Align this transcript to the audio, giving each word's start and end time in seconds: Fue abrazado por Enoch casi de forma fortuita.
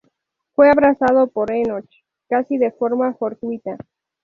Fue 0.55 0.67
abrazado 0.67 1.27
por 1.27 1.51
Enoch 1.51 1.85
casi 2.27 2.57
de 2.57 2.71
forma 2.71 3.13
fortuita. 3.13 3.77